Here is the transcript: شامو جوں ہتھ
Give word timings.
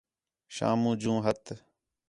شامو 0.55 0.91
جوں 1.01 1.17
ہتھ 1.25 1.47